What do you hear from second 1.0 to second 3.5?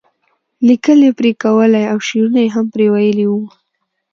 یې پرې کولی او شعرونه یې هم پرې ویلي وو.